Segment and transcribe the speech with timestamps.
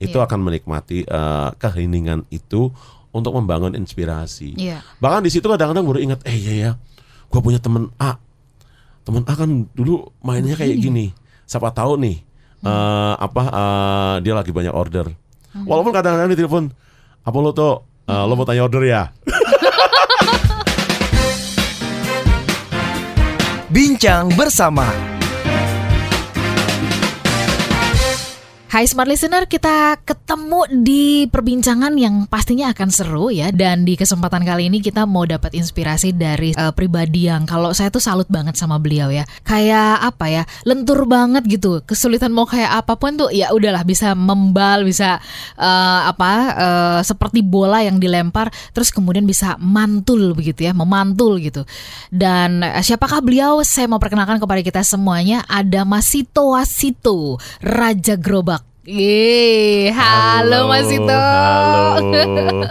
[0.00, 0.24] itu Iya.
[0.24, 2.72] akan menikmati uh, keheningan itu
[3.12, 4.56] untuk membangun inspirasi.
[4.56, 4.80] Iya.
[4.96, 6.70] Bahkan di situ kadang-kadang baru ingat, eh iya ya,
[7.28, 8.16] gue punya temen A,
[9.04, 11.12] temen A kan dulu mainnya kayak gini.
[11.44, 12.16] Siapa tahu nih,
[12.64, 15.10] eh, apa eh, dia lagi banyak order.
[15.52, 16.70] Walaupun kadang-kadang di telepon,
[17.20, 19.02] apa lo tuh, eh, lo mau tanya order ya?
[23.70, 25.09] Bincang bersama
[28.70, 33.50] Hai Smart Listener, kita ketemu di perbincangan yang pastinya akan seru ya.
[33.50, 37.90] Dan di kesempatan kali ini kita mau dapat inspirasi dari eh, pribadi yang kalau saya
[37.90, 39.26] tuh salut banget sama beliau ya.
[39.42, 41.82] Kayak apa ya, lentur banget gitu.
[41.82, 45.18] Kesulitan mau kayak apa pun tuh ya udahlah bisa membal, bisa
[45.58, 51.66] eh, apa eh, seperti bola yang dilempar, terus kemudian bisa mantul begitu ya, memantul gitu.
[52.06, 53.66] Dan eh, siapakah beliau?
[53.66, 55.42] Saya mau perkenalkan kepada kita semuanya.
[55.50, 57.34] Ada Masito Wasito,
[57.66, 58.59] Raja Gerobak.
[58.80, 61.12] Yeay, halo, Masito.
[61.12, 62.64] Halo.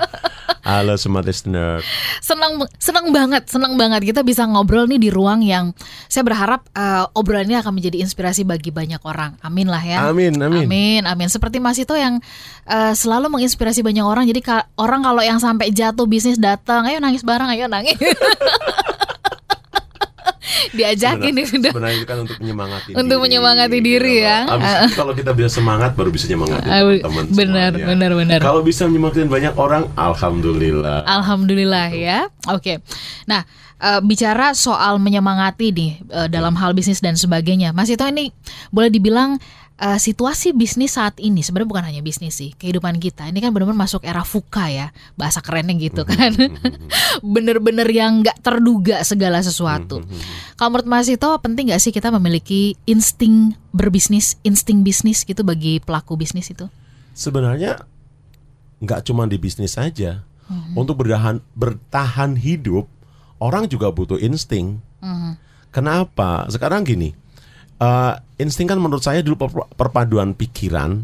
[0.60, 1.82] Halo smart listener.
[2.22, 5.74] Senang senang banget, senang banget kita bisa ngobrol nih di ruang yang
[6.06, 9.34] saya berharap eh, obrolan ini akan menjadi inspirasi bagi banyak orang.
[9.42, 10.06] Amin lah ya.
[10.06, 10.70] Amin, amin.
[10.70, 11.26] Amin, amin.
[11.26, 12.22] Seperti Mas itu yang
[12.70, 14.30] eh, selalu menginspirasi banyak orang.
[14.30, 17.98] Jadi ka- orang kalau yang sampai jatuh bisnis datang, ayo nangis bareng, ayo nangis.
[20.78, 21.72] Diajakin nih sudah.
[21.72, 24.38] Sebenarnya itu kan untuk menyemangati Untuk menyemangati diri ya.
[24.46, 27.88] Abis itu kalau kita bisa semangat baru bisa nyemangatin Ah, teman-teman benar, semuanya.
[27.88, 28.40] benar, benar.
[28.40, 31.04] Kalau bisa menyemangatin banyak orang, alhamdulillah.
[31.06, 32.20] Alhamdulillah ya.
[32.48, 32.80] Oke.
[33.26, 33.44] Nah,
[33.78, 37.72] eh, bicara soal menyemangati nih eh, dalam hal bisnis dan sebagainya.
[37.72, 38.30] Mas itu ini
[38.70, 39.40] boleh dibilang
[39.80, 43.32] eh, situasi bisnis saat ini sebenarnya bukan hanya bisnis sih, kehidupan kita.
[43.32, 44.92] Ini kan benar-benar masuk era fuka ya.
[45.16, 46.36] Bahasa kerennya gitu kan.
[47.36, 50.04] Bener-bener yang nggak terduga segala sesuatu.
[50.60, 55.80] Kalau menurut Mas itu penting nggak sih kita memiliki insting berbisnis, insting bisnis gitu bagi
[55.80, 56.68] pelaku bisnis itu?
[57.16, 57.88] Sebenarnya
[58.84, 60.28] nggak cuma di bisnis saja.
[60.74, 62.90] Untuk bertahan bertahan hidup,
[63.38, 64.82] orang juga butuh insting.
[65.70, 66.50] Kenapa?
[66.50, 67.14] Sekarang gini,
[67.78, 71.04] eh, insting kan menurut saya dulu per- perpaduan pikiran,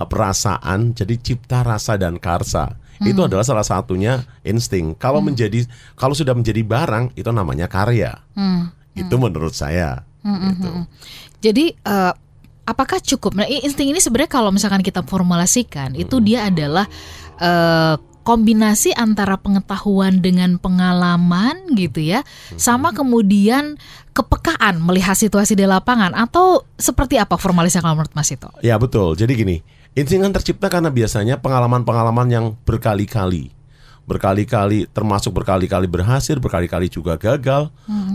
[0.00, 2.74] eh, perasaan, jadi cipta rasa dan karsa.
[2.98, 3.06] Mhm.
[3.12, 4.96] Itu adalah salah satunya insting.
[4.96, 8.18] Kalau menjadi, kalau sudah menjadi barang, itu namanya karya.
[8.34, 8.70] Hmm.
[8.96, 10.02] Itu menurut saya.
[10.22, 10.70] Gitu.
[11.42, 12.12] Jadi eh,
[12.62, 13.34] apakah cukup?
[13.34, 16.86] Nah, insting ini sebenarnya kalau misalkan kita formulasikan itu dia adalah
[17.42, 22.22] eh, kombinasi antara pengetahuan dengan pengalaman gitu ya,
[22.54, 23.76] sama kemudian
[24.14, 28.48] kepekaan melihat situasi di lapangan atau seperti apa formalisnya kalau menurut Mas itu?
[28.62, 29.18] Ya betul.
[29.18, 29.56] Jadi gini,
[29.98, 33.52] insting kan tercipta karena biasanya pengalaman-pengalaman yang berkali-kali,
[34.08, 37.68] berkali-kali, termasuk berkali-kali berhasil, berkali-kali juga gagal,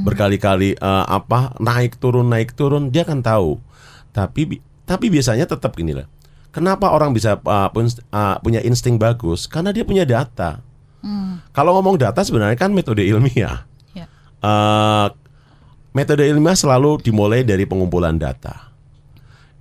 [0.08, 3.58] berkali-kali eh, apa naik turun naik turun, dia kan tahu.
[4.14, 6.08] Tapi tapi biasanya tetap gini lah.
[6.58, 9.46] Kenapa orang bisa uh, pun- uh, punya insting bagus?
[9.46, 10.66] Karena dia punya data.
[11.54, 13.64] Kalau ngomong data sebenarnya kan metode ilmiah.
[13.96, 14.06] Ya.
[14.44, 15.08] Eh,
[15.96, 18.74] metode ilmiah selalu dimulai dari pengumpulan data.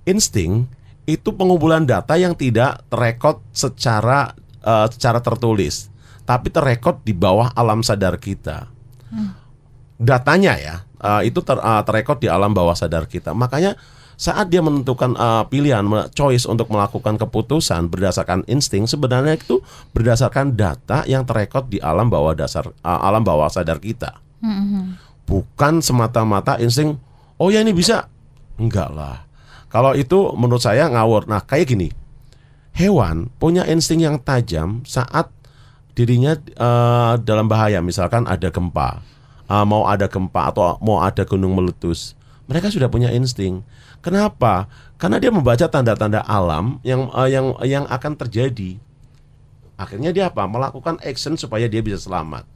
[0.03, 0.67] Insting
[1.07, 5.87] itu pengumpulan data yang tidak terekod secara eh, secara tertulis,
[6.27, 8.67] tapi terekod di bawah alam sadar kita.
[9.97, 13.31] Datanya ya, eh, itu ter, eh, terekod di alam bawah sadar kita.
[13.31, 13.79] Makanya
[14.17, 19.61] saat dia menentukan eh, pilihan, choice untuk melakukan keputusan berdasarkan insting, sebenarnya itu
[19.93, 24.17] berdasarkan data yang terekod di alam bawah dasar eh, alam bawah sadar kita.
[25.29, 26.97] Bukan semata-mata insting
[27.37, 28.09] oh ya ini bisa.
[28.57, 29.29] Enggak lah.
[29.69, 31.29] Kalau itu menurut saya ngawur.
[31.29, 31.93] Nah kayak gini.
[32.73, 35.29] Hewan punya insting yang tajam saat
[35.93, 37.85] dirinya eh, dalam bahaya.
[37.85, 39.05] Misalkan ada gempa.
[39.45, 42.17] Eh, mau ada gempa atau mau ada gunung meletus
[42.47, 43.61] mereka sudah punya insting.
[43.99, 44.71] Kenapa?
[44.95, 48.79] Karena dia membaca tanda-tanda alam yang eh, yang yang akan terjadi.
[49.77, 50.47] Akhirnya dia apa?
[50.49, 52.47] Melakukan action supaya dia bisa selamat.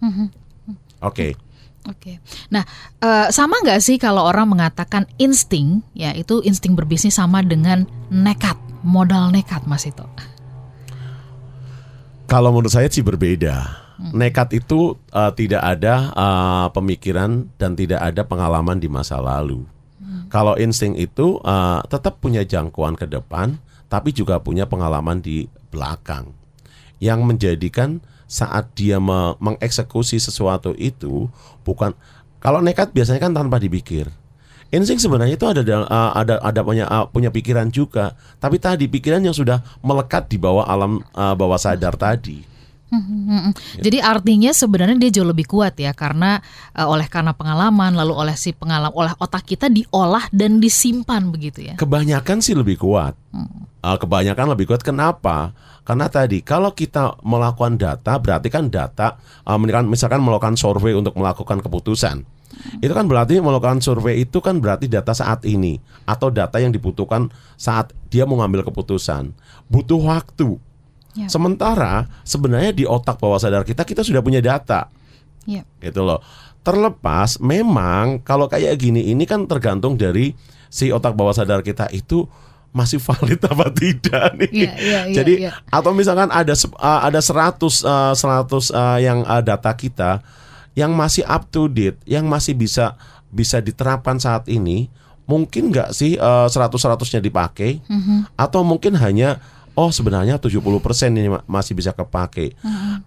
[1.06, 1.38] Oke.
[1.86, 2.22] Oke.
[2.50, 2.66] Nah,
[3.02, 8.58] eh, sama nggak sih kalau orang mengatakan insting, ya itu insting berbisnis sama dengan nekat,
[8.82, 10.06] modal nekat, Mas itu.
[12.32, 13.82] Kalau menurut saya sih berbeda.
[14.02, 19.62] Nekat itu uh, tidak ada uh, pemikiran dan tidak ada pengalaman di masa lalu.
[20.32, 23.60] Kalau insting itu uh, tetap punya jangkauan ke depan,
[23.92, 26.32] tapi juga punya pengalaman di belakang,
[27.04, 28.00] yang menjadikan
[28.32, 31.28] saat dia me- mengeksekusi sesuatu itu
[31.68, 31.92] bukan
[32.40, 34.08] kalau nekat biasanya kan tanpa dipikir.
[34.72, 39.20] Insting sebenarnya itu ada uh, ada ada punya uh, punya pikiran juga, tapi tadi pikiran
[39.20, 42.40] yang sudah melekat di bawah alam uh, bawah sadar tadi.
[42.92, 46.44] Hmm, Jadi artinya sebenarnya dia jauh lebih kuat ya karena
[46.76, 51.72] uh, oleh karena pengalaman lalu oleh si pengalaman oleh otak kita diolah dan disimpan begitu
[51.72, 51.80] ya.
[51.80, 53.16] Kebanyakan sih lebih kuat.
[53.32, 54.84] Uh, kebanyakan lebih kuat.
[54.84, 55.56] Kenapa?
[55.88, 59.16] Karena tadi kalau kita melakukan data, berarti kan data,
[59.48, 62.28] uh, misalkan, misalkan melakukan survei untuk melakukan keputusan,
[62.84, 67.32] itu kan berarti melakukan survei itu kan berarti data saat ini atau data yang dibutuhkan
[67.56, 69.32] saat dia mau ngambil keputusan,
[69.72, 70.60] butuh waktu.
[71.14, 71.28] Ya.
[71.28, 74.88] Sementara sebenarnya di otak bawah sadar kita kita sudah punya data
[75.44, 75.68] Ya.
[75.80, 76.24] gitu loh.
[76.62, 80.38] Terlepas memang kalau kayak gini ini kan tergantung dari
[80.70, 82.30] si otak bawah sadar kita itu
[82.72, 84.50] masih valid apa tidak nih.
[84.54, 85.52] Iya, iya, iya, Jadi iya.
[85.68, 90.24] atau misalkan ada uh, ada 100 uh, 100 uh, yang uh, data kita
[90.72, 92.96] yang masih up to date, yang masih bisa
[93.28, 94.88] bisa diterapkan saat ini,
[95.28, 98.38] mungkin nggak sih uh, 100 100-nya dipakai Mhm.
[98.40, 99.44] atau mungkin hanya
[99.76, 100.62] oh sebenarnya 70%
[101.16, 102.56] ini ma- masih bisa kepake.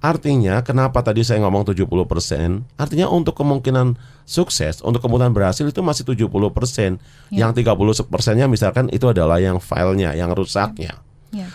[0.01, 2.65] Artinya kenapa tadi saya ngomong 70%?
[2.81, 6.99] Artinya untuk kemungkinan sukses, untuk kemungkinan berhasil itu masih 70%.
[7.31, 11.01] Yang 30%-nya misalkan itu adalah yang filenya, yang rusaknya.
[11.31, 11.49] Ya.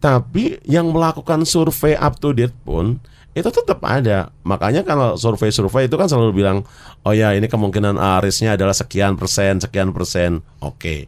[0.00, 2.96] Tapi yang melakukan survei up to date pun
[3.30, 4.34] itu tetap ada.
[4.42, 6.66] Makanya kalau survei-survei itu kan selalu bilang,
[7.06, 10.42] oh ya ini kemungkinan risknya adalah sekian persen, sekian persen.
[10.58, 11.06] Oke.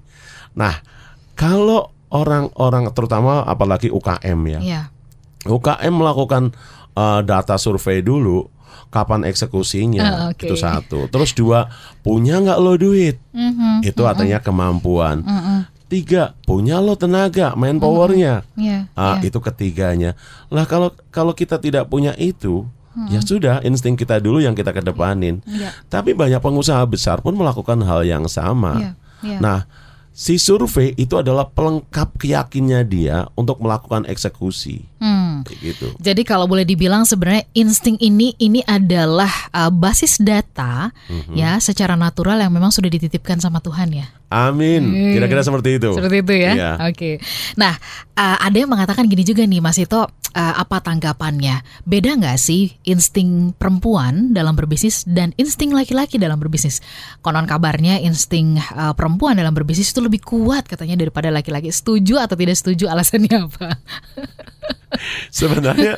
[0.55, 0.79] Nah,
[1.37, 4.81] kalau orang-orang terutama apalagi UKM ya, Ya.
[5.43, 6.53] UKM melakukan
[6.94, 8.47] uh, data survei dulu,
[8.88, 10.44] kapan eksekusinya Ah, oke.
[10.44, 11.09] itu satu.
[11.09, 11.67] Terus dua,
[12.05, 13.19] punya nggak lo duit?
[13.32, 13.82] Mhm.
[13.82, 15.25] Itu artinya kemampuan.
[15.25, 15.59] Mhm.
[15.91, 18.47] Tiga, punya lo tenaga, manpowernya.
[18.55, 18.88] Ya.
[18.94, 19.29] Ah, ya.
[19.29, 20.15] itu ketiganya.
[20.49, 22.65] Lah kalau kalau kita tidak punya itu,
[23.08, 25.44] ya sudah insting kita dulu yang kita kedepanin.
[25.44, 25.75] Ya.
[25.88, 28.79] Tapi banyak pengusaha besar pun melakukan hal yang sama.
[28.79, 28.91] Ya.
[29.20, 29.38] Ya.
[29.38, 29.58] Nah,
[30.12, 34.85] si survei itu adalah pelengkap keyakinannya dia untuk melakukan eksekusi.
[35.00, 35.43] Hmm.
[35.43, 35.87] Kayak gitu.
[35.99, 41.35] Jadi kalau boleh dibilang sebenarnya insting ini ini adalah uh, basis data Mhm.
[41.35, 44.06] ya secara natural yang memang sudah dititipkan sama Tuhan ya.
[44.31, 44.93] Amin.
[45.12, 45.91] Kira-kira seperti itu.
[45.93, 46.53] Seperti itu ya.
[46.55, 46.70] Iya.
[46.88, 47.20] Oke.
[47.58, 47.76] Nah,
[48.15, 51.64] uh, ada yang mengatakan gini juga nih Mas Ito, uh, apa tanggapannya?
[51.84, 56.81] Beda nggak sih insting perempuan dalam berbisnis dan insting laki-laki dalam berbisnis?
[57.20, 61.69] Konon kabarnya insting uh, perempuan dalam berbisnis itu lebih kuat katanya daripada laki-laki.
[61.73, 62.88] Setuju atau tidak setuju?
[62.88, 63.69] Alasannya apa?
[65.32, 65.96] Sebenarnya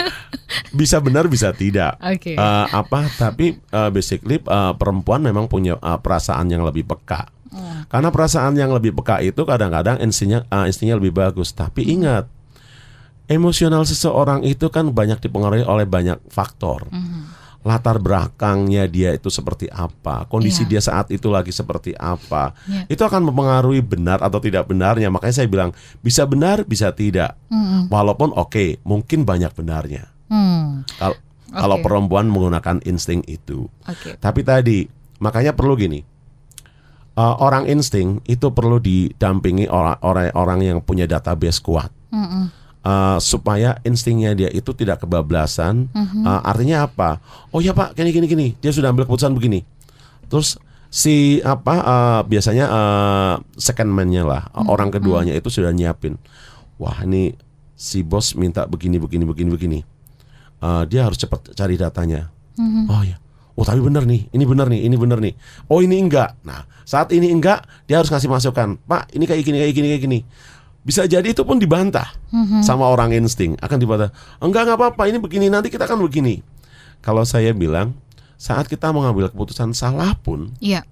[0.70, 1.98] bisa benar bisa tidak.
[1.98, 2.38] Oke.
[2.38, 7.26] Eh, apa tapi eh, basically eh, perempuan memang punya eh, perasaan yang lebih peka.
[7.54, 7.86] Hmm.
[7.86, 11.50] Karena perasaan yang lebih peka itu kadang-kadang instingnya eh, instingnya lebih bagus.
[11.52, 11.94] Tapi Hmm.
[12.00, 12.24] ingat,
[13.26, 16.88] emosional seseorang itu kan banyak dipengaruhi oleh banyak faktor.
[16.92, 17.32] Hmm.
[17.64, 20.70] Latar belakangnya dia itu seperti apa, kondisi Iya.
[20.76, 22.92] dia saat itu lagi seperti apa, Iya.
[22.92, 25.08] itu akan mempengaruhi benar atau tidak benarnya.
[25.08, 25.72] Makanya saya bilang
[26.04, 27.40] bisa benar, bisa tidak.
[27.48, 27.88] Hmm.
[27.88, 30.12] Walaupun oke, mungkin banyak benarnya.
[30.28, 30.84] Hmm.
[31.00, 31.16] Kalau
[31.54, 31.84] kalau Oke.
[31.86, 33.70] perempuan menggunakan insting itu.
[33.86, 34.18] Oke.
[34.18, 34.84] Tapi tadi
[35.22, 36.02] makanya perlu gini.
[37.14, 41.94] Uh, orang insting itu perlu didampingi orang-orang orang yang punya database kuat.
[42.10, 42.50] Mm-mm.
[42.84, 45.88] Uh, supaya instingnya dia itu tidak kebablasan.
[45.96, 47.16] Uh, artinya apa?
[47.48, 48.46] Oh ya Pak, gini gini gini.
[48.60, 49.64] Dia sudah ambil keputusan begini.
[50.28, 50.60] Terus
[50.92, 56.20] si apa uh, biasanya uh, second man-nya lah, orang keduanya itu sudah nyiapin.
[56.76, 57.32] Wah, ini
[57.72, 59.78] si bos minta begini begini begini begini.
[60.60, 62.28] Uh, dia harus cepat cari datanya.
[62.92, 63.16] Oh ya.
[63.56, 65.32] Oh tapi benar nih, ini benar nih, ini benar nih.
[65.72, 66.36] Oh ini enggak.
[66.44, 68.76] Nah saat ini enggak, dia harus kasih masukan.
[68.84, 70.18] Pak ini kayak gini, kayak gini, kayak gini.
[70.84, 72.12] Bisa jadi itu pun dibantah
[72.60, 73.56] sama orang insting.
[73.58, 74.12] Akan dibantah.
[74.36, 76.44] Enggak nggak apa-apa, ini begini nanti kita akan begini.
[77.00, 77.96] Kalau saya bilang
[78.36, 80.84] saat kita mengambil keputusan salah pun Iya.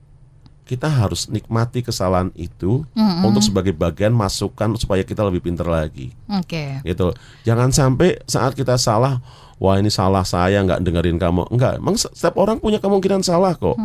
[0.73, 3.29] Kita harus nikmati kesalahan itu Mm-mm.
[3.29, 6.81] untuk sebagai bagian masukan supaya kita lebih pintar lagi Oke.
[6.81, 7.13] gitu.
[7.45, 9.21] Jangan sampai saat kita salah,
[9.61, 11.53] wah ini salah saya nggak dengerin kamu.
[11.53, 13.77] Enggak, emang se- setiap orang punya kemungkinan salah kok.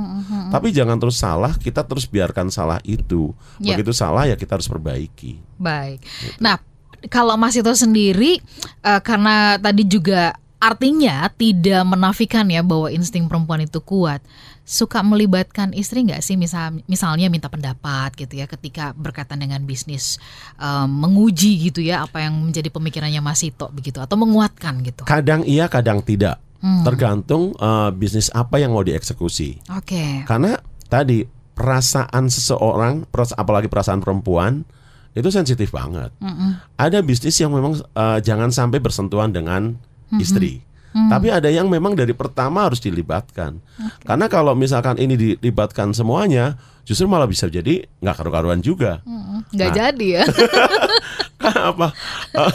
[0.48, 3.36] Tapi jangan terus salah, kita terus biarkan salah itu.
[3.60, 3.76] Ya.
[3.76, 5.36] Begitu salah ya kita harus perbaiki.
[5.60, 6.00] Baik.
[6.40, 6.56] Nah,
[7.12, 8.40] kalau Mas itu sendiri
[8.82, 14.24] eh, karena tadi juga artinya tidak menafikan ya bahwa insting perempuan itu kuat.
[14.68, 20.20] Suka melibatkan istri nggak sih misal misalnya minta pendapat gitu ya ketika berkaitan dengan bisnis
[20.60, 25.08] em, menguji gitu ya apa yang menjadi pemikirannya Mas Ito begitu atau menguatkan gitu.
[25.08, 26.44] Kadang iya, kadang tidak.
[26.60, 26.84] Hmm.
[26.84, 29.72] Tergantung eh, bisnis apa yang mau dieksekusi.
[29.72, 30.28] Oke.
[30.28, 30.60] Karena
[30.92, 31.24] tadi
[31.56, 33.08] perasaan seseorang,
[33.40, 34.68] apalagi perasaan perempuan
[35.16, 36.14] itu sensitif banget.
[36.22, 36.78] Mm-mm.
[36.78, 40.24] Ada bisnis yang memang eh, jangan sampai bersentuhan dengan Mm-hmm.
[40.24, 40.64] istri.
[40.96, 43.62] Tapi ada yang memang dari pertama harus dilibatkan.
[44.02, 49.06] Karena kalau misalkan ini dilibatkan semuanya, justru malah bisa jadi nggak karu-karuan juga.
[49.06, 49.46] Mm-mm.
[49.54, 49.76] Nggak Nah.
[49.78, 50.24] jadi ya.
[51.74, 51.88] apa
[52.36, 52.54] eh,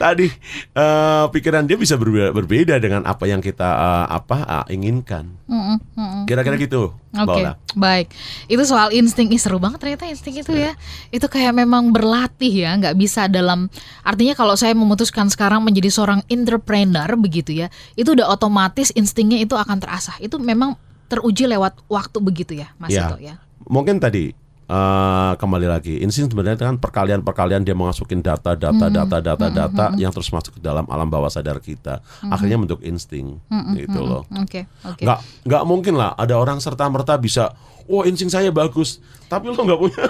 [0.00, 0.26] tadi
[0.72, 4.36] eh, pikiran dia bisa berbeda, berbeda dengan apa yang kita eh, apa
[4.68, 5.28] eh, inginkan.
[5.46, 6.22] Mm-mm, mm-mm.
[6.24, 6.96] Kira-kira gitu.
[7.12, 7.60] Oke, Ola.
[7.76, 8.08] baik.
[8.48, 10.72] Itu soal insting, Ih, seru banget ternyata insting itu ya.
[11.12, 13.68] Itu kayak memang berlatih ya, nggak bisa dalam
[14.00, 17.68] artinya kalau saya memutuskan sekarang menjadi seorang entrepreneur begitu ya,
[18.00, 20.16] itu udah otomatis instingnya itu akan terasah.
[20.24, 20.80] Itu memang
[21.12, 23.12] teruji lewat waktu begitu ya, Mas Ya.
[23.12, 23.36] Ito ya.
[23.68, 24.41] Mungkin tadi
[24.72, 25.94] eh, kembali lagi.
[26.00, 30.60] Insting sebenarnya kan perkalian-perkalian dia masukin data, data, data, data, data yang terus masuk ke
[30.64, 32.00] dalam alam bawah sadar kita.
[32.32, 33.36] Akhirnya bentuk insting,
[33.76, 34.24] gitu loh.
[34.40, 35.02] Oke, oke.
[35.04, 37.52] nggak nggak mungkin lah ada orang serta merta bisa
[37.86, 38.98] oh insting saya bagus.
[39.28, 40.04] Tapi lo nggak punya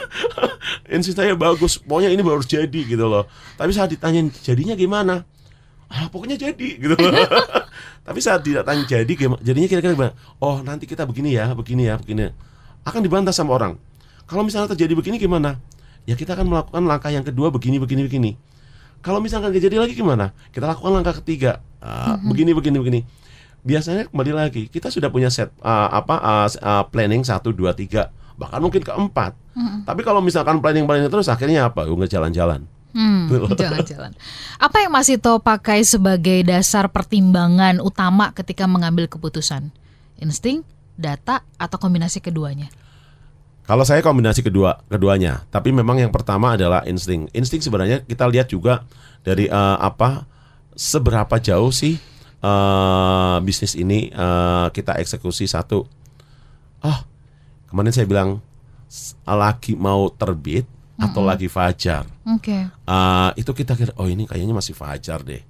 [0.97, 1.83] insting saya bagus.
[1.83, 3.27] Pokoknya ini baru jadi gitu loh.
[3.59, 5.27] Tapi saat ditanya jadinya gimana?
[5.93, 6.69] Ah pokoknya jadi.
[6.83, 7.13] Gitu loh.
[8.03, 10.15] Tapi saat tidak tanya jadi gimana jadinya kira-kira gimana?
[10.41, 12.33] Oh nanti kita begini ya begini ya begini
[12.83, 13.79] akan dibantah sama orang
[14.33, 15.61] kalau misalnya terjadi begini gimana?
[16.09, 18.33] Ya kita akan melakukan langkah yang kedua begini begini begini.
[19.05, 20.33] Kalau misalkan nggak jadi lagi gimana?
[20.49, 21.61] Kita lakukan langkah ketiga.
[21.85, 23.01] Ah, begini begini begini.
[23.63, 28.11] Biasanya kembali lagi kita sudah punya set uh, apa uh, uh, planning satu dua tiga
[28.41, 29.37] bahkan mungkin keempat.
[29.85, 31.85] Tapi kalau misalkan planning planning terus akhirnya apa?
[31.85, 32.65] Oh, nggak jalan-jalan.
[32.93, 34.13] Hmm, jalan-jalan.
[34.61, 39.73] Apa yang Mas Ito pakai sebagai dasar pertimbangan utama ketika mengambil keputusan?
[40.21, 40.65] Insting,
[40.97, 42.69] data, atau kombinasi keduanya?
[43.63, 48.51] Kalau saya kombinasi kedua keduanya tapi memang yang pertama adalah insting insting sebenarnya kita lihat
[48.51, 48.83] juga
[49.23, 50.27] dari uh, apa
[50.75, 52.01] seberapa jauh sih
[52.43, 55.87] uh, bisnis ini uh, kita eksekusi satu
[56.83, 57.07] ah
[57.71, 58.43] kemarin saya bilang
[59.25, 60.69] lagi mau terbit
[61.01, 62.55] atau lagi fajar Oke.
[62.87, 65.43] Uh, itu kita kira oh ini kayaknya masih fajar deh.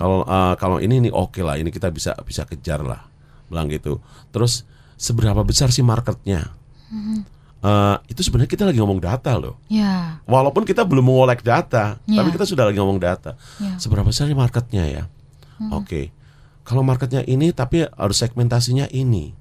[0.00, 3.06] Kalau uh, kalau ini ini oke lah, ini kita bisa bisa kejar lah,
[3.46, 4.02] bilang gitu.
[4.34, 4.66] Terus
[4.98, 6.50] seberapa besar sih marketnya?
[7.60, 9.60] Uh, itu sebenarnya kita lagi ngomong data loh.
[9.68, 10.24] Ya.
[10.24, 12.24] Walaupun kita belum mengolek data, Ya.
[12.24, 13.36] tapi kita sudah lagi ngomong data.
[13.60, 13.76] Ya.
[13.76, 15.04] Seberapa besar marketnya ya?
[15.68, 16.08] Oke.
[16.64, 19.36] Kalau marketnya ini, tapi harus segmentasinya ini.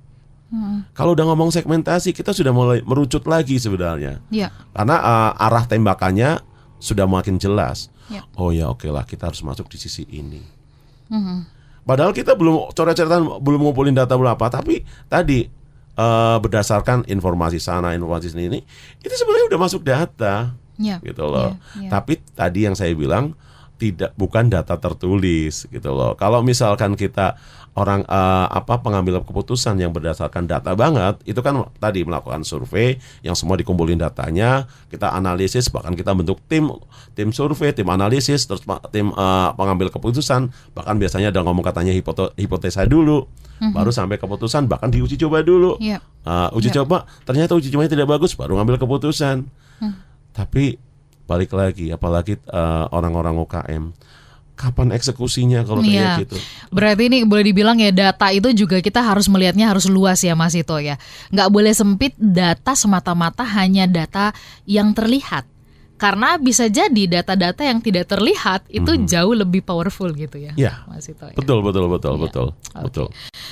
[0.98, 4.18] Kalau udah ngomong segmentasi, kita sudah mulai merucut lagi sebenarnya.
[4.34, 4.50] Ya.
[4.74, 6.42] Karena uh, arah tembakannya
[6.82, 7.94] sudah makin jelas.
[8.10, 8.26] Ya.
[8.34, 10.42] Oh ya oke lah kita harus masuk di sisi ini.
[11.14, 11.46] Mhm.
[11.86, 15.46] Padahal kita belum coret-coretan belum ngumpulin data berapa, tapi tadi
[16.00, 18.60] uh, berdasarkan informasi sana, informasi sini ini,
[19.04, 21.04] itu sebenarnya udah masuk data, Ya.
[21.04, 21.60] gitu loh.
[21.76, 21.90] Ya, ya.
[22.00, 23.36] Tapi tadi yang saya bilang
[23.80, 26.14] tidak bukan data tertulis, gitu loh.
[26.20, 27.40] Kalau misalkan kita
[27.80, 33.40] orang eh, apa pengambil keputusan yang berdasarkan data banget, itu kan tadi melakukan survei yang
[33.40, 36.68] semua dikumpulin datanya, kita analisis bahkan kita bentuk tim
[37.16, 41.96] tim survei, tim analisis, terus tim eh, pengambil keputusan, bahkan biasanya ada ngomong katanya
[42.36, 43.32] hipotesa dulu,
[43.72, 45.80] baru sampai keputusan, bahkan diuji coba dulu.
[45.80, 46.04] Ya.
[46.28, 46.84] Uh, uji Ya.
[46.84, 49.48] coba ternyata uji cobanya tidak bagus baru ngambil keputusan
[50.36, 50.78] tapi
[51.30, 53.84] balik lagi apalagi uh, orang-orang UKM
[54.60, 56.20] kapan eksekusinya kalau Iya.
[56.20, 56.38] kayak gitu
[56.74, 60.52] Berarti ini boleh dibilang ya data itu juga kita harus melihatnya harus luas ya Mas
[60.52, 61.00] Ito ya.
[61.32, 64.36] Nggak boleh sempit data semata-mata hanya data
[64.68, 65.48] yang terlihat.
[66.00, 70.56] Karena bisa jadi data-data yang tidak terlihat itu jauh lebih powerful gitu ya.
[70.56, 70.88] Iya.
[70.88, 71.36] Mas Ito ya.
[71.36, 72.24] betul betul betul Iya.
[72.24, 72.84] betul Oke.
[72.88, 73.08] betul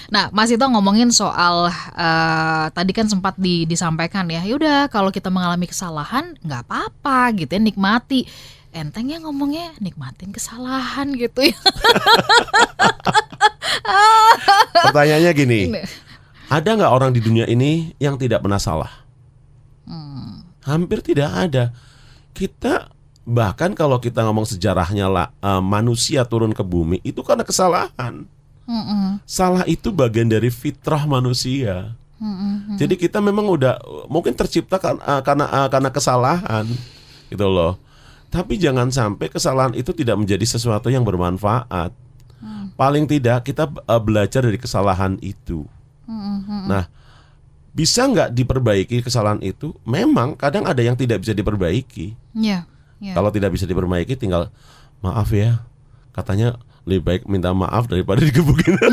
[0.08, 5.28] Nah, Mas Ito ngomongin soal eh, tadi kan sempat di- disampaikan ya, yaudah kalau kita
[5.28, 8.24] mengalami kesalahan nggak apa-apa gitu ya, nikmati.
[8.70, 11.58] Enteng ya ngomongnya nikmatin kesalahan gitu ya.
[14.80, 15.82] pertanyaannya gini Ini.
[16.48, 19.04] ada nggak orang di dunia ini yang tidak pernah salah
[19.84, 20.44] Hmm.
[20.62, 21.72] hampir tidak ada
[22.38, 22.94] kita
[23.26, 28.30] bahkan kalau kita ngomong sejarahnya lah uh, manusia turun ke bumi itu karena kesalahan
[28.70, 29.20] Mm-mm.
[29.26, 32.82] salah itu bagian dari fitrah manusia Mm-mm.
[32.82, 33.78] Jadi kita memang udah
[34.10, 36.66] mungkin tercipta kan, eh, karena eh, karena kesalahan
[37.30, 37.78] gitu loh.
[38.34, 41.94] Tapi jangan sampai kesalahan itu tidak menjadi sesuatu yang bermanfaat.
[42.74, 45.70] Paling tidak kita eh, belajar dari kesalahan itu.
[46.10, 46.66] Mm-mm.
[46.66, 46.90] Nah,
[47.78, 49.78] bisa nggak diperbaiki kesalahan itu?
[49.86, 52.18] Memang kadang ada yang tidak bisa diperbaiki.
[52.34, 52.66] Ya,
[52.98, 53.14] ya.
[53.14, 54.50] Kalau tidak bisa diperbaiki, tinggal
[55.06, 55.62] maaf ya.
[56.10, 56.58] Katanya
[56.90, 58.74] lebih baik minta maaf daripada digebukin.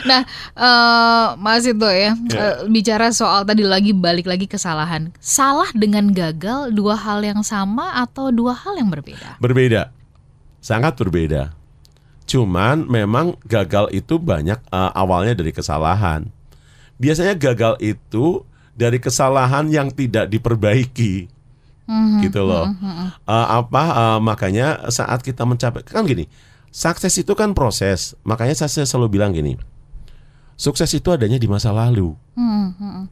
[0.00, 0.24] Nah,
[0.56, 5.12] eh, Mas itu ya, eh, bicara soal tadi lagi balik lagi kesalahan.
[5.20, 9.38] Salah dengan gagal dua hal yang sama atau dua hal yang berbeda?
[9.38, 9.92] Berbeda,
[10.58, 11.54] sangat berbeda.
[12.26, 16.28] Cuman memang gagal itu banyak eh, awalnya dari kesalahan.
[17.00, 18.44] Biasanya gagal itu
[18.76, 21.28] dari kesalahan yang tidak diperbaiki,
[21.90, 22.70] Mhm, gitu loh.
[23.26, 26.30] Eh, apa eh, makanya saat kita mencapai kan gini,
[26.70, 28.14] sukses itu kan proses.
[28.22, 29.58] Makanya saya selalu bilang gini,
[30.54, 32.14] sukses itu adanya di masa lalu.
[32.38, 33.04] mhm, mhm.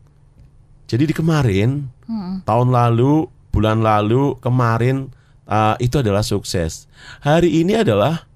[0.89, 2.49] Jadi di kemarin, Mm-mm.
[2.49, 5.13] tahun lalu, bulan lalu, kemarin
[5.45, 6.89] uh, itu adalah sukses.
[7.21, 8.28] Hari ini adalah.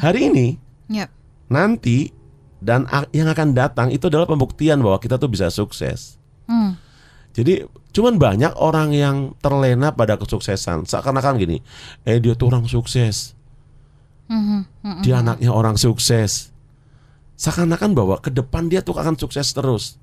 [0.00, 0.46] Hari ini,
[0.86, 1.10] Ya.
[1.48, 2.10] nanti
[2.58, 6.16] dan yang akan datang itu adalah pembuktian bahwa kita tuh bisa sukses.
[6.48, 6.74] Mm.
[7.36, 10.88] Jadi cuman banyak orang yang terlena pada kesuksesan.
[10.88, 11.60] Seakan-akan gini,
[12.08, 13.36] eh dia tuh orang sukses,
[14.26, 14.60] Mhm.
[14.80, 15.02] Mhm.
[15.04, 16.50] dia anaknya orang sukses.
[17.36, 20.00] Seakan-akan bahwa ke depan dia tuh akan sukses terus.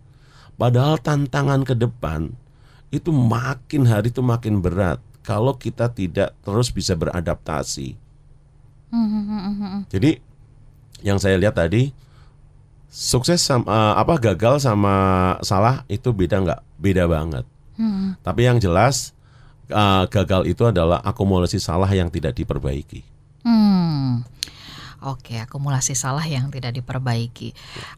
[0.53, 2.29] Padahal tantangan ke depan
[2.93, 7.97] itu makin hari itu makin berat kalau kita tidak terus bisa beradaptasi.
[8.93, 9.39] Mhm.
[9.57, 9.79] Mhm.
[9.89, 10.21] Jadi
[11.01, 11.89] yang saya lihat tadi
[12.93, 14.95] sukses sama eh, apa gagal sama
[15.41, 16.61] salah itu beda nggak?
[16.77, 17.45] Beda banget.
[17.81, 18.21] Mhm.
[18.21, 19.17] Tapi yang jelas
[19.73, 23.01] eh, gagal itu adalah akumulasi salah yang tidak diperbaiki.
[23.43, 24.23] Hmm.
[25.03, 27.51] Oke, akumulasi salah yang tidak diperbaiki.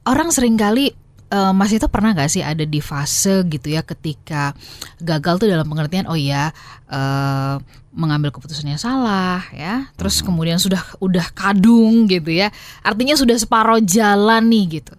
[0.09, 0.89] Orang sering kali
[1.29, 4.55] eh, Mas itu pernah nggak sih ada di fase gitu ya ketika
[5.03, 6.49] gagal tuh dalam pengertian oh ya
[6.89, 7.55] eh,
[7.95, 12.51] mengambil keputusannya salah ya, terus kemudian sudah udah kadung gitu ya,
[12.83, 14.93] artinya sudah separoh jalan nih gitu.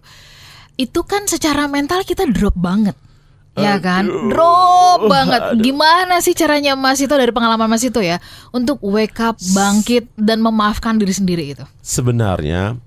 [0.75, 2.97] Itu kan secara mental kita drop banget.
[3.57, 4.29] Ya kan, Aduh.
[4.29, 5.57] drop banget.
[5.57, 8.21] Gimana sih caranya Mas itu dari pengalaman Mas itu ya
[8.53, 11.65] untuk wake up, bangkit dan memaafkan diri sendiri itu?
[11.81, 12.77] Sebenarnya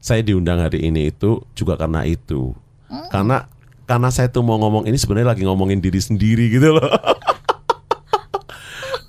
[0.00, 2.56] saya diundang hari ini itu juga karena itu.
[3.12, 3.44] Karena
[3.84, 6.88] karena saya tuh mau ngomong ini sebenarnya lagi ngomongin diri sendiri gitu loh.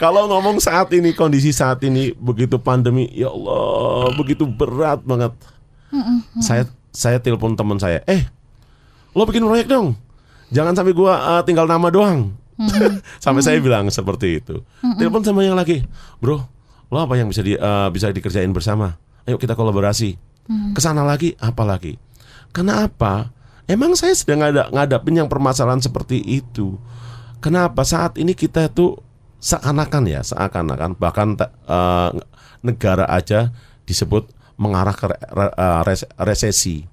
[0.02, 5.30] Kalau ngomong saat ini kondisi saat ini begitu pandemi, ya Allah begitu berat banget.
[6.42, 8.26] Saya saya telepon teman saya, eh
[9.14, 9.94] lo bikin proyek dong,
[10.50, 12.34] jangan sampai gua uh, tinggal nama doang.
[13.24, 14.66] sampai saya bilang seperti itu.
[14.98, 15.86] Telepon sama yang lagi,
[16.18, 16.50] bro,
[16.90, 18.98] lo apa yang bisa di, uh, bisa dikerjain bersama?
[19.30, 20.18] Ayo kita kolaborasi.
[20.74, 21.96] Ke sana lagi, apa lagi?
[22.50, 23.30] Karena apa?
[23.70, 26.76] Emang saya sedang ada ngadapin yang permasalahan seperti itu.
[27.40, 29.00] Kenapa saat ini kita tuh
[29.42, 32.10] seakan-akan ya, seakan-akan bahkan eh,
[32.62, 33.50] negara aja
[33.84, 36.86] disebut mengarah ke eh, res- resesi.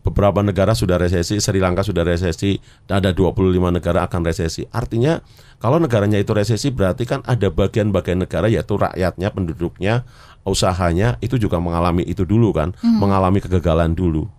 [0.00, 3.42] Beberapa negara sudah resesi, Sri Lanka sudah resesi, dan ada 25
[3.74, 4.62] negara akan resesi.
[4.70, 5.18] Artinya
[5.58, 10.06] kalau negaranya itu resesi berarti kan ada bagian-bagian negara yaitu rakyatnya, penduduknya,
[10.46, 12.70] usahanya itu juga mengalami itu dulu kan,
[13.02, 14.30] mengalami kegagalan dulu.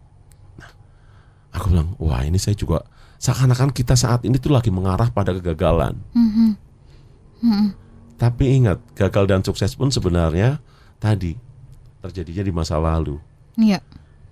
[0.55, 0.71] Nah,
[1.51, 2.87] aku bilang, wah ini saya juga
[3.19, 5.99] seakan-akan kita saat ini tuh lagi mengarah pada kegagalan.
[8.17, 10.57] Tapi ingat, gagal dan sukses pun sebenarnya
[10.97, 11.37] tadi
[12.01, 13.21] terjadinya di masa lalu.
[13.57, 13.81] Iya.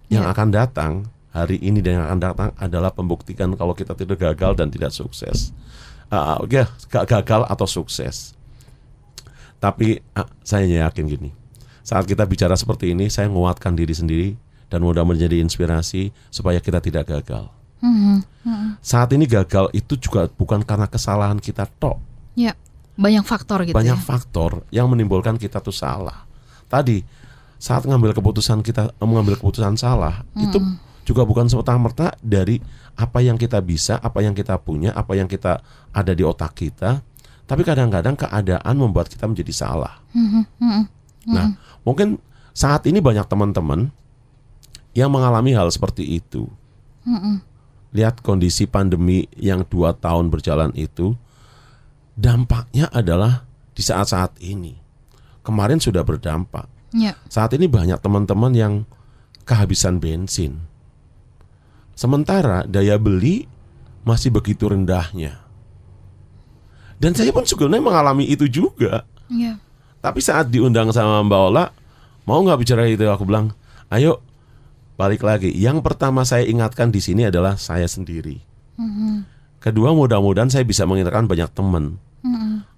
[0.09, 0.31] Yang Iya.
[0.33, 0.93] akan datang
[1.29, 5.53] hari ini dan yang akan datang adalah pembuktikan kalau kita tidak gagal dan tidak sukses.
[6.39, 8.31] Oke, gak gagal atau sukses.
[9.59, 11.29] Tapi ah, saya yakin gini,
[11.81, 14.29] saat kita bicara seperti ini, saya menguatkan diri sendiri
[14.69, 17.49] dan mudah menjadi inspirasi supaya kita tidak gagal.
[17.81, 18.21] Mhm.
[18.45, 18.69] Mhm.
[18.79, 21.97] Saat ini gagal itu juga bukan karena kesalahan kita tok.
[22.37, 22.53] Ya,
[22.95, 24.03] banyak faktor gitu banyak ya.
[24.03, 26.23] faktor yang menimbulkan kita tuh salah.
[26.71, 27.03] Tadi
[27.59, 30.59] saat ngambil keputusan kita mengambil keputusan salah itu
[31.05, 32.59] juga bukan serta merta dari
[32.95, 35.61] apa yang kita bisa, apa yang kita punya, apa yang kita
[35.93, 37.03] ada di otak kita.
[37.45, 40.01] Tapi kadang-kadang keadaan membuat kita menjadi salah.
[40.17, 40.43] Mhm.
[40.57, 40.83] Mhm.
[41.29, 41.53] Nah,
[41.85, 42.17] mungkin
[42.57, 43.93] saat ini banyak teman-teman
[44.97, 46.49] yang mengalami hal seperti itu.
[47.05, 47.43] Mhm.
[47.93, 51.13] Lihat kondisi pandemi yang dua tahun berjalan itu,
[52.15, 53.43] dampaknya adalah
[53.75, 54.79] di saat-saat ini.
[55.45, 56.65] Kemarin sudah berdampak.
[56.95, 57.19] Ya.
[57.27, 58.73] Saat ini banyak teman-teman yang
[59.43, 60.63] kehabisan bensin.
[61.93, 63.45] Sementara daya beli
[64.07, 65.43] masih begitu rendahnya.
[66.95, 69.03] Dan saya pun sebenarnya mengalami itu juga.
[69.27, 69.59] Ya.
[69.99, 71.65] Tapi saat diundang sama Mbak Ola,
[72.23, 73.03] mau nggak bicara itu?
[73.09, 73.51] Aku bilang,
[73.91, 74.23] ayo
[74.95, 75.51] balik lagi.
[75.51, 78.39] Yang pertama saya ingatkan di sini adalah saya sendiri.
[78.79, 79.27] Mhm.
[79.59, 81.97] Kedua, mudah-mudahan saya bisa mengingatkan banyak teman.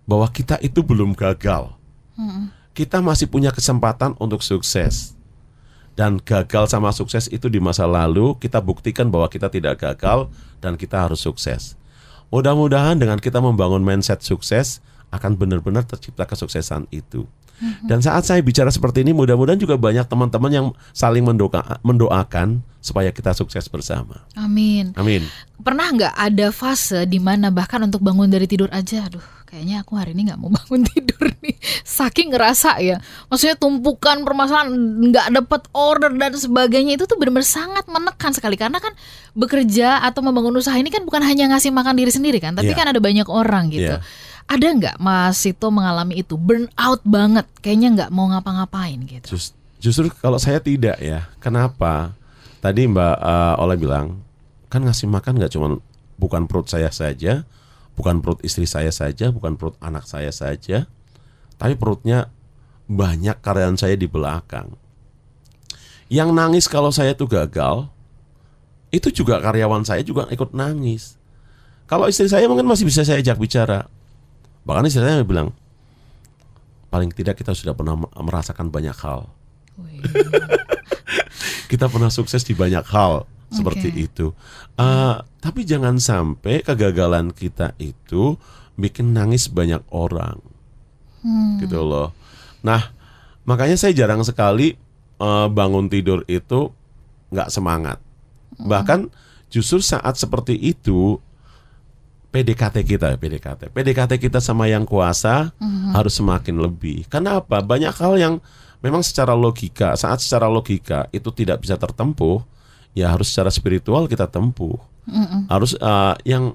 [0.08, 1.76] Bahwa kita itu belum gagal.
[2.16, 2.50] Mhm.
[2.72, 5.14] Kita masih punya kesempatan untuk sukses.
[5.98, 10.30] Dan gagal sama sukses itu di masa lalu kita buktikan bahwa kita tidak gagal
[10.62, 11.74] dan kita harus sukses.
[12.30, 17.26] Mudah-mudahan dengan kita membangun mindset sukses akan benar-benar tercipta kesuksesan itu.
[17.84, 23.10] Dan saat saya bicara seperti ini, mudah-mudahan juga banyak teman-teman yang saling mendoa, mendoakan supaya
[23.10, 24.22] kita sukses bersama.
[24.34, 24.94] Amin.
[24.94, 25.26] Amin.
[25.58, 29.98] Pernah nggak ada fase di mana bahkan untuk bangun dari tidur aja, aduh, kayaknya aku
[29.98, 31.58] hari ini nggak mau bangun tidur nih.
[31.82, 34.70] Saking ngerasa ya, maksudnya tumpukan permasalahan
[35.10, 38.94] nggak dapat order dan sebagainya itu tuh benar-benar sangat menekan sekali karena kan
[39.34, 42.78] bekerja atau membangun usaha ini kan bukan hanya ngasih makan diri sendiri kan, tapi Iya.
[42.78, 43.98] kan ada banyak orang gitu.
[43.98, 44.06] Iya.
[44.48, 49.36] Ada nggak Mas Sito mengalami itu burn out banget, kayaknya nggak mau ngapa-ngapain gitu.
[49.36, 51.28] Jus- justru kalau saya tidak ya.
[51.44, 52.16] Kenapa?
[52.64, 54.24] Tadi Mbak eh, Ola bilang
[54.72, 55.80] kan ngasih makan nggak cuma
[56.16, 57.44] bukan perut saya saja,
[58.00, 60.88] bukan perut istri saya saja, bukan perut anak saya saja,
[61.60, 62.32] tapi perutnya
[62.88, 64.72] banyak karyawan saya di belakang.
[66.08, 67.92] Yang nangis kalau saya tuh gagal,
[68.96, 71.20] itu juga karyawan saya juga ikut nangis.
[71.88, 73.88] Kalau istri saya mungkin masih bisa saya ajak bicara.
[74.68, 75.56] Bahkan istri saya bilang,
[76.92, 79.32] paling tidak kita sudah pernah merasakan banyak hal.
[81.72, 84.04] Kita pernah sukses di banyak hal seperti Oke.
[84.08, 84.26] itu.
[84.80, 88.36] Uh, tapi jangan sampai kegagalan kita itu
[88.80, 90.40] bikin nangis banyak orang,
[91.24, 91.60] Hmm.
[91.60, 92.16] gitu loh.
[92.64, 92.94] Nah,
[93.44, 94.80] makanya saya jarang sekali
[95.20, 96.72] uh, bangun tidur itu
[97.34, 98.00] nggak semangat.
[98.58, 99.12] Bahkan
[99.52, 101.20] justru saat seperti itu
[102.28, 105.56] PDKT kita, PDKT, PDKT kita sama yang kuasa
[105.96, 107.08] harus semakin lebih.
[107.08, 107.64] Karena apa?
[107.64, 108.34] Banyak hal yang
[108.84, 112.44] memang secara logika, saat secara logika itu tidak bisa tertempuh,
[112.94, 114.78] ya harus secara spiritual kita tempuh.
[115.08, 115.48] Mm-mm.
[115.48, 116.54] Harus uh, yang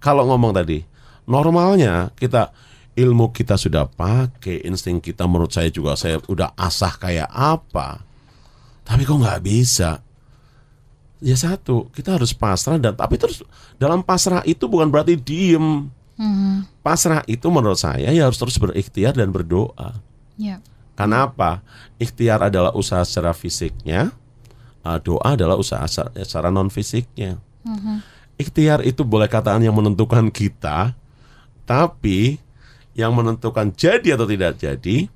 [0.00, 0.82] kalau ngomong tadi,
[1.28, 2.50] normalnya kita
[2.96, 8.02] ilmu kita sudah pakai, insting kita menurut saya juga saya udah asah kayak apa.
[8.82, 10.02] Tapi kok nggak bisa?
[11.20, 13.44] Ya satu, kita harus pasrah dan tapi terus
[13.76, 15.92] dalam pasrah itu bukan berarti diem.
[16.16, 16.80] Mhm.
[16.80, 20.00] Pasrah itu menurut saya ya harus terus berikhtiar dan berdoa.
[20.40, 20.64] Ya.
[20.96, 21.64] Kenapa?
[21.96, 24.12] Ikhtiar adalah usaha secara fisiknya,
[24.84, 27.40] uh, doa adalah usaha secara, secara non fisiknya.
[27.64, 28.04] Mhm.
[28.40, 30.96] Ikhtiar itu boleh kataan yang menentukan kita,
[31.68, 32.40] tapi
[32.96, 35.08] yang menentukan jadi atau tidak jadi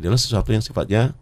[0.00, 1.12] adalah sesuatu yang sifatnya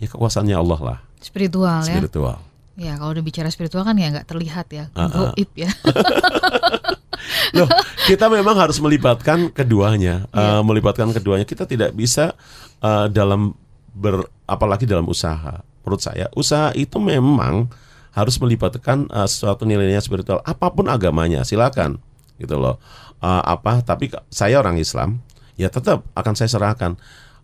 [0.00, 1.96] ya kekuasaannya Allah lah, Spiritual ya.
[1.96, 2.40] spiritual.
[2.78, 5.34] Ya kalau udah bicara spiritual kan ya nggak terlihat ya, ah.
[5.34, 5.70] goib ya.
[7.56, 7.68] Loh,
[8.06, 10.60] kita memang harus melibatkan keduanya, Iya.
[10.60, 11.44] Eh, melibatkan keduanya.
[11.44, 12.32] Kita tidak bisa
[12.80, 13.52] eh, dalam
[13.92, 15.60] ber, apalagi dalam usaha.
[15.84, 17.68] Menurut saya, usaha itu memang
[18.14, 21.98] harus melibatkan eh, sesuatu nilainya spiritual, apa pun agamanya, silakan,
[22.38, 22.78] gitu loh.
[23.20, 23.82] Eh, apa?
[23.84, 25.20] Tapi saya orang Islam,
[25.58, 26.96] ya tetap akan saya serahkan.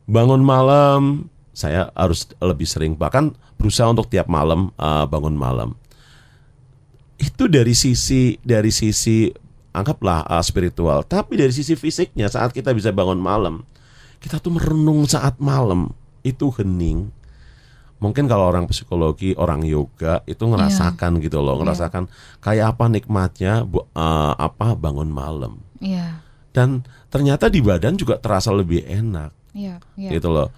[0.06, 5.72] Bangun malam, saya harus lebih sering, bahkan berusaha untuk tiap malam eh, bangun malam.
[7.16, 9.32] Itu dari sisi dari sisi
[9.72, 11.00] anggaplah uh, spiritual.
[11.04, 13.64] Tapi dari sisi fisiknya saat kita bisa bangun malam
[14.20, 15.92] kita tuh merenung saat malam.
[16.24, 17.12] Itu hening.
[17.96, 22.12] Mungkin kalau orang psikologi orang yoga itu ngerasakan gitu loh ngerasakan
[22.44, 25.60] kayak apa nikmatnya bu- uh, apa bangun malam.
[25.76, 26.24] Iya.
[26.56, 29.28] dan ternyata di badan juga terasa lebih enak.
[29.52, 29.80] Iya.
[29.96, 30.10] Iya.
[30.16, 30.52] gitu loh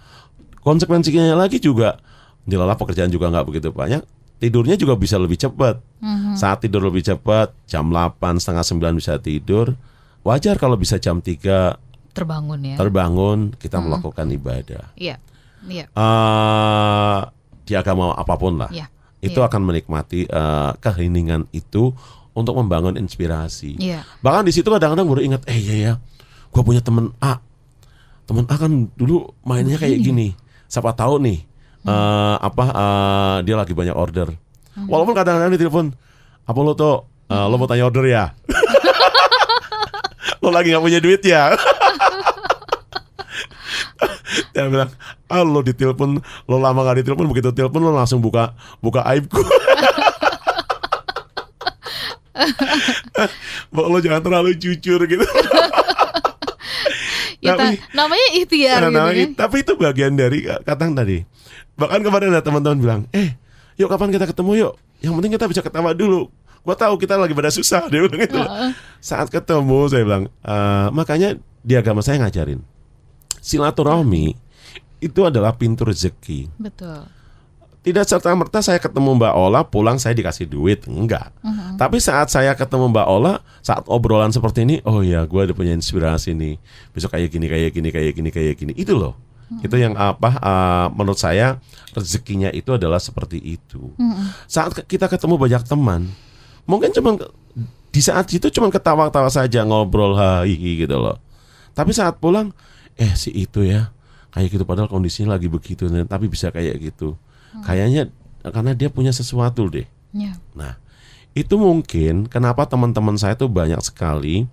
[0.69, 1.97] konsekuensinya lagi juga
[2.45, 4.05] dilalah pekerjaan juga nggak begitu banyak
[4.37, 6.37] tidurnya juga bisa lebih cepat Mhm.
[6.37, 9.73] saat tidur lebih cepat jam 8 setengah 9 bisa tidur
[10.21, 11.73] wajar kalau bisa jam 3
[12.09, 12.75] Terbangun ya.
[12.75, 15.17] terbangun kita melakukan ibadah Iya.
[15.61, 15.85] Iya.
[15.89, 17.19] Eh,
[17.65, 18.87] di agama apa pun lah Iya.
[19.19, 19.47] itu Iya.
[19.49, 21.91] akan menikmati eh, keheningan itu
[22.31, 24.05] untuk membangun inspirasi Iya.
[24.21, 25.93] bahkan di situ kadang-kadang baru ingat eh iya ya
[26.47, 27.41] gue punya temen A
[28.23, 30.31] temen A kan dulu mainnya kayak gini
[30.69, 31.41] siapa tahu nih
[31.89, 34.29] eh, apa eh, dia lagi banyak order.
[34.79, 35.91] Walaupun kadang-kadang di telepon
[36.45, 38.25] apa lo tuh eh, lo mau tanya order ya?
[40.39, 41.51] Lo lagi nggak punya duit ya?
[44.55, 44.87] Dia bilang
[45.29, 46.17] ah lo ditelepon
[46.49, 49.45] lo lama gak ditelepon begitu telepon lo langsung buka buka aibku
[53.69, 55.25] Mbak lo jangan terlalu jujur gitu
[57.39, 59.29] Ya, ta- Tapi- namanya ikhtiar Nah, gitu nah, kan.
[59.35, 61.23] Tapi itu bagian dari kata tadi.
[61.79, 63.39] Bahkan kemarin ada teman-teman bilang, eh,
[63.79, 64.73] yuk kapan kita ketemu yuk.
[64.99, 66.27] Yang penting kita bisa ketawa dulu.
[66.59, 68.35] Gua tahu kita lagi pada susah dia bilang gitu.
[68.35, 68.47] loh.
[68.99, 72.59] Saat ketemu saya bilang, "Eh, makanya di agama saya ngajarin
[73.39, 74.35] silaturahmi
[74.99, 76.51] itu adalah pintu rezeki.
[76.59, 77.07] Betul.
[77.79, 81.31] Tidak serta merta saya ketemu Mbak Ola pulang saya dikasih duit, enggak.
[81.79, 85.71] Tapi saat saya ketemu Mbak Ola, saat obrolan seperti ini, oh ya, gue ada punya
[85.71, 86.59] inspirasi nih.
[86.91, 88.73] Besok kayak gini, kayak gini, kayak gini, kayak gini.
[88.75, 89.15] Itu loh.
[89.63, 90.29] Itu yang apa?
[90.37, 91.57] eh, menurut saya
[91.95, 93.95] rezekinya itu adalah seperti itu.
[94.45, 96.11] Saat ke- kita ketemu banyak teman,
[96.67, 97.15] mungkin cuma
[97.89, 100.13] di saat itu cuma ketawa-tawa saja ngobrol
[100.45, 101.17] hihi gitu loh.
[101.73, 102.51] Tapi saat pulang,
[102.93, 103.89] eh si itu ya
[104.29, 107.17] kayak gitu padahal kondisinya lagi begitu, tapi bisa kayak gitu.
[107.59, 108.09] Kayaknya
[108.41, 109.85] karena dia punya sesuatu deh.
[110.09, 110.33] Ya.
[110.53, 110.79] Nah,
[111.31, 114.47] itu mungkin kenapa teman-teman saya tuh banyak sekali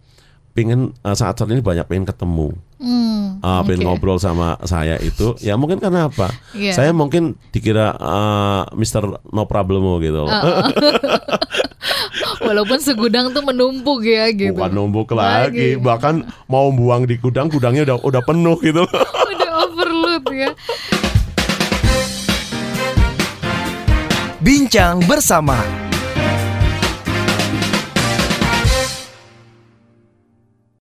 [0.52, 3.88] pengen eh, saat saat ini banyak pengen ketemu, Hmm, eh, pengen oke.
[3.92, 5.36] ngobrol sama saya itu.
[5.38, 6.32] Ya mungkin karena apa?
[6.52, 6.72] Iya.
[6.72, 9.20] Saya mungkin dikira eh, Mr.
[9.28, 10.32] No Problemo gitu loh.
[12.38, 14.54] Walaupun segudang tuh menumpuk ya gitu.
[14.54, 15.52] Bukan numpuk Lagi.
[15.52, 16.14] lagi, bahkan
[16.46, 18.82] mau buang di gudang, gudangnya udah udah penuh gitu.
[24.66, 25.85] Bincang bersama